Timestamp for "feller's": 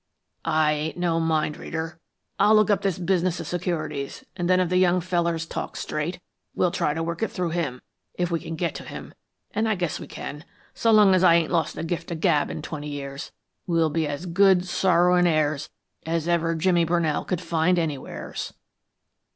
4.99-5.45